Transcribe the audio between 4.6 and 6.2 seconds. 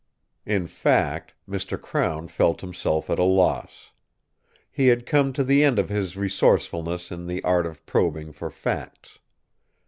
He had come to the end of his